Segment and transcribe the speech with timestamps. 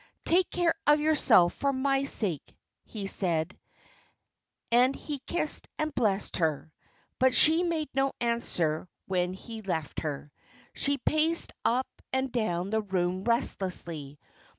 [0.25, 3.55] "Take care of yourself for my sake," he said,
[4.71, 6.73] as he kissed and blessed her;
[7.19, 10.31] but she made no answer when he left her.
[10.73, 14.17] She paced up and down the room restlessly.